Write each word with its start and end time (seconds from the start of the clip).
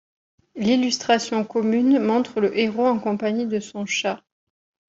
L'illustration 0.55 1.43
commune 1.43 1.99
montre 1.99 2.39
le 2.41 2.57
héros 2.57 2.87
en 2.87 2.97
compagnie 2.97 3.45
de 3.45 3.59
son 3.59 3.85
chat. 3.85 4.23